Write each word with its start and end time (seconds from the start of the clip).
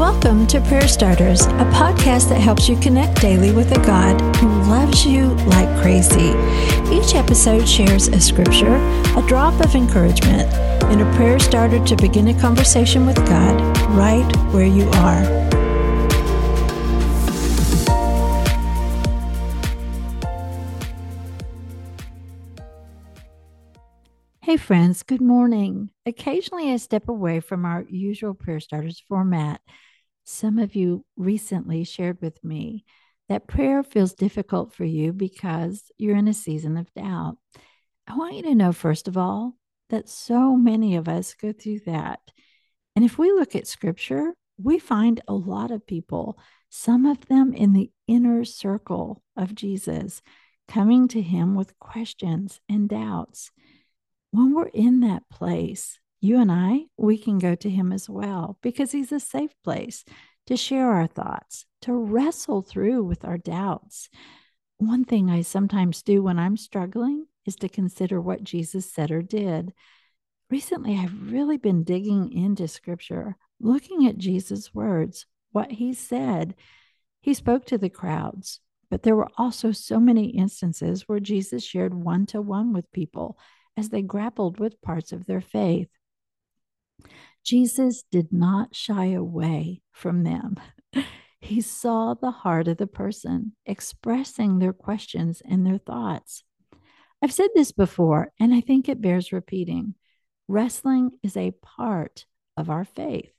Welcome 0.00 0.46
to 0.46 0.62
Prayer 0.62 0.88
Starters, 0.88 1.42
a 1.42 1.68
podcast 1.74 2.30
that 2.30 2.40
helps 2.40 2.70
you 2.70 2.76
connect 2.78 3.20
daily 3.20 3.52
with 3.52 3.70
a 3.76 3.84
God 3.84 4.18
who 4.36 4.48
loves 4.62 5.04
you 5.04 5.26
like 5.44 5.68
crazy. 5.82 6.30
Each 6.90 7.14
episode 7.14 7.68
shares 7.68 8.08
a 8.08 8.18
scripture, 8.18 8.76
a 8.76 9.22
drop 9.28 9.62
of 9.62 9.74
encouragement, 9.74 10.50
and 10.84 11.02
a 11.02 11.16
prayer 11.16 11.38
starter 11.38 11.84
to 11.84 11.96
begin 11.96 12.28
a 12.28 12.40
conversation 12.40 13.04
with 13.04 13.16
God 13.26 13.60
right 13.90 14.24
where 14.54 14.64
you 14.64 14.88
are. 14.88 15.20
Hey, 24.40 24.56
friends, 24.56 25.02
good 25.02 25.20
morning. 25.20 25.90
Occasionally, 26.06 26.72
I 26.72 26.78
step 26.78 27.10
away 27.10 27.40
from 27.40 27.66
our 27.66 27.84
usual 27.90 28.32
prayer 28.32 28.60
starters 28.60 29.04
format 29.06 29.60
some 30.30 30.58
of 30.58 30.74
you 30.74 31.04
recently 31.16 31.84
shared 31.84 32.18
with 32.20 32.42
me 32.44 32.84
that 33.28 33.46
prayer 33.46 33.82
feels 33.82 34.14
difficult 34.14 34.72
for 34.72 34.84
you 34.84 35.12
because 35.12 35.90
you're 35.98 36.16
in 36.16 36.28
a 36.28 36.34
season 36.34 36.76
of 36.76 36.92
doubt. 36.94 37.36
I 38.06 38.16
want 38.16 38.34
you 38.34 38.42
to 38.44 38.54
know, 38.54 38.72
first 38.72 39.08
of 39.08 39.16
all, 39.16 39.56
that 39.90 40.08
so 40.08 40.56
many 40.56 40.96
of 40.96 41.08
us 41.08 41.34
go 41.34 41.52
through 41.52 41.80
that. 41.86 42.20
And 42.96 43.04
if 43.04 43.18
we 43.18 43.30
look 43.32 43.54
at 43.54 43.66
scripture, 43.66 44.34
we 44.56 44.78
find 44.78 45.20
a 45.26 45.34
lot 45.34 45.70
of 45.70 45.86
people, 45.86 46.38
some 46.68 47.06
of 47.06 47.26
them 47.26 47.52
in 47.52 47.72
the 47.72 47.90
inner 48.06 48.44
circle 48.44 49.22
of 49.36 49.54
Jesus, 49.54 50.22
coming 50.68 51.08
to 51.08 51.20
him 51.20 51.54
with 51.54 51.78
questions 51.78 52.60
and 52.68 52.88
doubts. 52.88 53.50
When 54.30 54.54
we're 54.54 54.68
in 54.68 55.00
that 55.00 55.24
place, 55.30 55.98
you 56.20 56.40
and 56.40 56.52
I, 56.52 56.86
we 56.96 57.16
can 57.16 57.38
go 57.38 57.54
to 57.54 57.70
him 57.70 57.92
as 57.92 58.08
well 58.08 58.58
because 58.62 58.92
he's 58.92 59.12
a 59.12 59.20
safe 59.20 59.54
place 59.64 60.04
to 60.46 60.56
share 60.56 60.90
our 60.90 61.06
thoughts, 61.06 61.66
to 61.82 61.92
wrestle 61.92 62.62
through 62.62 63.04
with 63.04 63.24
our 63.24 63.38
doubts. 63.38 64.08
One 64.78 65.04
thing 65.04 65.30
I 65.30 65.42
sometimes 65.42 66.02
do 66.02 66.22
when 66.22 66.38
I'm 66.38 66.56
struggling 66.56 67.26
is 67.46 67.56
to 67.56 67.68
consider 67.68 68.20
what 68.20 68.42
Jesus 68.44 68.90
said 68.90 69.10
or 69.10 69.22
did. 69.22 69.72
Recently, 70.50 70.96
I've 70.96 71.32
really 71.32 71.58
been 71.58 71.84
digging 71.84 72.32
into 72.32 72.66
scripture, 72.66 73.36
looking 73.60 74.06
at 74.06 74.18
Jesus' 74.18 74.74
words, 74.74 75.26
what 75.52 75.70
he 75.70 75.92
said. 75.94 76.54
He 77.20 77.34
spoke 77.34 77.66
to 77.66 77.78
the 77.78 77.90
crowds, 77.90 78.60
but 78.90 79.02
there 79.02 79.16
were 79.16 79.30
also 79.36 79.70
so 79.70 80.00
many 80.00 80.30
instances 80.30 81.06
where 81.06 81.20
Jesus 81.20 81.62
shared 81.62 81.94
one 81.94 82.26
to 82.26 82.40
one 82.40 82.72
with 82.72 82.90
people 82.92 83.38
as 83.76 83.90
they 83.90 84.02
grappled 84.02 84.58
with 84.58 84.82
parts 84.82 85.12
of 85.12 85.26
their 85.26 85.40
faith. 85.40 85.88
Jesus 87.44 88.04
did 88.10 88.32
not 88.32 88.74
shy 88.74 89.06
away 89.06 89.82
from 89.92 90.24
them. 90.24 90.56
He 91.42 91.62
saw 91.62 92.12
the 92.12 92.30
heart 92.30 92.68
of 92.68 92.76
the 92.76 92.86
person 92.86 93.56
expressing 93.64 94.58
their 94.58 94.74
questions 94.74 95.40
and 95.42 95.66
their 95.66 95.78
thoughts. 95.78 96.44
I've 97.22 97.32
said 97.32 97.48
this 97.54 97.72
before, 97.72 98.30
and 98.38 98.52
I 98.52 98.60
think 98.60 98.88
it 98.88 99.00
bears 99.00 99.32
repeating. 99.32 99.94
Wrestling 100.48 101.12
is 101.22 101.36
a 101.36 101.52
part 101.62 102.26
of 102.56 102.68
our 102.68 102.84
faith. 102.84 103.32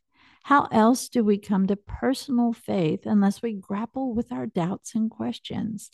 How 0.43 0.67
else 0.71 1.09
do 1.09 1.23
we 1.23 1.37
come 1.37 1.67
to 1.67 1.75
personal 1.75 2.53
faith 2.53 3.05
unless 3.05 3.41
we 3.41 3.53
grapple 3.53 4.13
with 4.13 4.31
our 4.31 4.47
doubts 4.47 4.95
and 4.95 5.09
questions? 5.09 5.91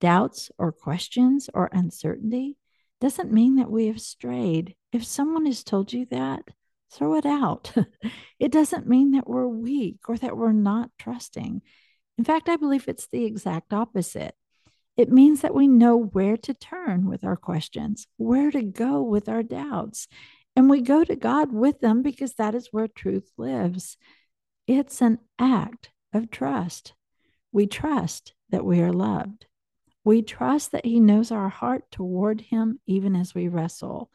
Doubts 0.00 0.50
or 0.58 0.72
questions 0.72 1.48
or 1.54 1.70
uncertainty 1.72 2.58
doesn't 3.00 3.32
mean 3.32 3.56
that 3.56 3.70
we 3.70 3.86
have 3.86 4.00
strayed. 4.00 4.74
If 4.92 5.04
someone 5.04 5.46
has 5.46 5.64
told 5.64 5.92
you 5.92 6.06
that, 6.10 6.42
throw 6.92 7.14
it 7.16 7.26
out. 7.26 7.72
it 8.38 8.52
doesn't 8.52 8.88
mean 8.88 9.12
that 9.12 9.28
we're 9.28 9.48
weak 9.48 10.08
or 10.08 10.16
that 10.18 10.36
we're 10.36 10.52
not 10.52 10.90
trusting. 10.98 11.62
In 12.18 12.24
fact, 12.24 12.48
I 12.48 12.56
believe 12.56 12.86
it's 12.86 13.08
the 13.08 13.24
exact 13.24 13.72
opposite. 13.72 14.34
It 14.96 15.10
means 15.10 15.40
that 15.40 15.54
we 15.54 15.68
know 15.68 15.96
where 15.96 16.36
to 16.36 16.52
turn 16.52 17.08
with 17.08 17.24
our 17.24 17.36
questions, 17.36 18.06
where 18.18 18.50
to 18.50 18.62
go 18.62 19.02
with 19.02 19.28
our 19.28 19.42
doubts, 19.42 20.06
and 20.54 20.68
we 20.68 20.82
go 20.82 21.02
to 21.02 21.16
God 21.16 21.50
with 21.50 21.80
them 21.80 22.02
because 22.02 22.34
that 22.34 22.54
is 22.54 22.68
where 22.70 22.88
truth 22.88 23.30
lives. 23.38 23.96
It's 24.66 25.00
an 25.00 25.18
act 25.38 25.90
of 26.12 26.30
trust. 26.30 26.92
We 27.52 27.66
trust 27.66 28.34
that 28.50 28.64
we 28.64 28.80
are 28.82 28.92
loved. 28.92 29.46
We 30.04 30.20
trust 30.20 30.72
that 30.72 30.84
He 30.84 31.00
knows 31.00 31.30
our 31.30 31.48
heart 31.48 31.90
toward 31.90 32.42
Him 32.42 32.80
even 32.86 33.16
as 33.16 33.34
we 33.34 33.48
wrestle. 33.48 34.10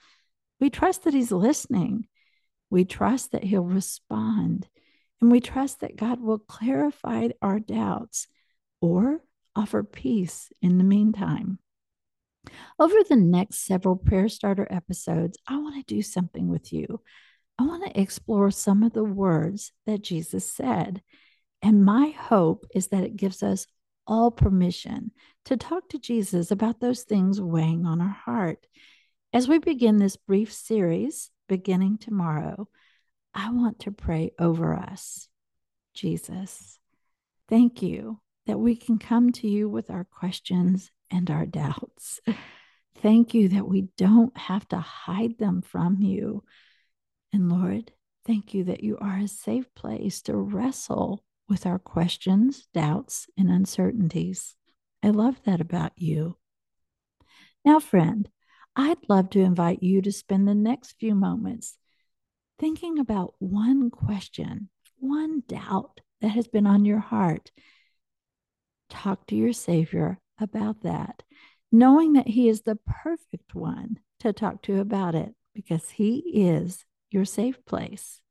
We 0.59 0.69
trust 0.69 1.05
that 1.05 1.13
He's 1.15 1.31
listening 1.31 2.07
we 2.69 2.85
trust 2.85 3.31
that 3.31 3.43
He'll 3.43 3.63
respond, 3.63 4.67
and 5.21 5.31
we 5.31 5.39
trust 5.39 5.79
that 5.81 5.95
God 5.95 6.19
will 6.19 6.39
clarify 6.39 7.29
our 7.41 7.59
doubts 7.59 8.27
or 8.81 9.21
offer 9.55 9.83
peace 9.83 10.51
in 10.61 10.77
the 10.77 10.83
meantime. 10.83 11.59
Over 12.79 12.95
the 13.07 13.15
next 13.15 13.65
several 13.65 13.95
prayer 13.95 14.29
starter 14.29 14.67
episodes, 14.69 15.37
I 15.47 15.57
want 15.57 15.75
to 15.75 15.95
do 15.95 16.01
something 16.01 16.47
with 16.47 16.71
you. 16.71 17.01
I 17.59 17.63
want 17.65 17.85
to 17.85 17.99
explore 17.99 18.51
some 18.51 18.83
of 18.83 18.93
the 18.93 19.03
words 19.03 19.71
that 19.85 20.03
Jesus 20.03 20.49
said. 20.49 21.01
And 21.61 21.83
my 21.83 22.09
hope 22.09 22.65
is 22.73 22.87
that 22.89 23.03
it 23.03 23.17
gives 23.17 23.41
us 23.41 23.65
all 24.05 24.31
permission 24.31 25.11
to 25.45 25.57
talk 25.57 25.89
to 25.89 25.99
Jesus 25.99 26.51
about 26.51 26.79
those 26.79 27.01
things 27.01 27.41
weighing 27.41 27.85
on 27.85 27.99
our 27.99 28.15
heart. 28.25 28.65
As 29.33 29.47
we 29.47 29.57
begin 29.57 29.97
this 29.97 30.15
brief 30.15 30.53
series, 30.53 31.31
beginning 31.47 31.97
tomorrow, 31.97 32.67
I 33.33 33.51
want 33.51 33.79
to 33.79 33.91
pray 33.91 34.31
over 34.39 34.73
us. 34.73 35.27
Jesus, 35.93 36.79
thank 37.49 37.81
you 37.81 38.19
that 38.45 38.59
we 38.59 38.75
can 38.75 38.97
come 38.97 39.31
to 39.33 39.47
you 39.47 39.69
with 39.69 39.89
our 39.89 40.03
questions 40.05 40.91
and 41.11 41.29
our 41.29 41.45
doubts. 41.45 42.19
Thank 43.01 43.35
you 43.35 43.49
that 43.49 43.67
we 43.67 43.89
don't 43.95 44.35
have 44.35 44.67
to 44.69 44.77
hide 44.77 45.37
them 45.37 45.61
from 45.61 46.01
you. 46.01 46.43
And 47.31 47.47
Lord, 47.51 47.91
thank 48.25 48.55
you 48.55 48.63
that 48.63 48.83
you 48.83 48.97
are 48.99 49.17
a 49.17 49.27
safe 49.27 49.73
place 49.75 50.21
to 50.23 50.35
wrestle 50.35 51.23
with 51.47 51.67
our 51.67 51.77
questions, 51.77 52.67
doubts, 52.73 53.27
and 53.37 53.49
uncertainties. 53.49 54.55
I 55.03 55.09
love 55.09 55.39
that 55.45 55.61
about 55.61 55.91
you. 55.95 56.37
Now, 57.63 57.79
friend, 57.79 58.27
I'd 58.79 59.09
love 59.09 59.31
to 59.31 59.39
invite 59.39 59.81
you 59.81 60.03
to 60.03 60.11
spend 60.11 60.47
the 60.47 60.53
next 60.53 60.97
few 60.99 61.15
moments 61.15 61.77
thinking 62.59 62.99
about 62.99 63.33
one 63.39 63.89
question, 63.89 64.69
one 64.99 65.41
doubt 65.47 66.01
that 66.21 66.29
has 66.29 66.47
been 66.47 66.67
on 66.67 66.85
your 66.85 66.99
heart. 66.99 67.49
Talk 68.87 69.25
to 69.27 69.35
your 69.35 69.51
Savior 69.51 70.19
about 70.39 70.83
that, 70.83 71.23
knowing 71.71 72.13
that 72.13 72.27
He 72.27 72.47
is 72.49 72.61
the 72.61 72.77
perfect 72.85 73.55
one 73.55 73.97
to 74.19 74.31
talk 74.31 74.61
to 74.63 74.79
about 74.79 75.15
it 75.15 75.33
because 75.55 75.89
He 75.89 76.17
is 76.35 76.85
your 77.09 77.25
safe 77.25 77.65
place. 77.65 78.21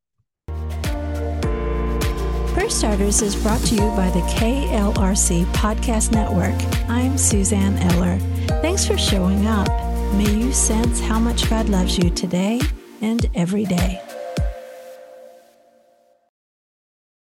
Prayer 2.53 2.69
Starters 2.69 3.21
is 3.21 3.35
brought 3.35 3.61
to 3.65 3.75
you 3.75 3.89
by 3.97 4.09
the 4.11 4.21
KLRC 4.21 5.43
Podcast 5.47 6.13
Network. 6.13 6.55
I'm 6.89 7.17
Suzanne 7.17 7.77
Eller. 7.91 8.17
Thanks 8.61 8.87
for 8.87 8.97
showing 8.97 9.45
up. 9.45 9.86
May 10.13 10.31
you 10.31 10.51
sense 10.51 10.99
how 10.99 11.19
much 11.19 11.49
God 11.49 11.69
loves 11.69 11.97
you 11.97 12.09
today 12.09 12.59
and 13.01 13.29
every 13.35 13.65
day. 13.65 14.06